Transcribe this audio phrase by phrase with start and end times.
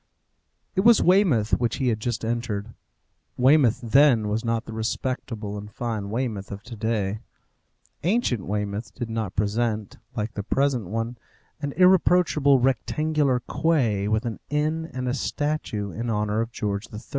[0.73, 2.73] It was Weymouth which he had just entered.
[3.37, 7.19] Weymouth then was not the respectable and fine Weymouth of to day.
[8.01, 11.19] Ancient Weymouth did not present, like the present one,
[11.61, 16.99] an irreproachable rectangular quay, with an inn and a statue in honour of George III.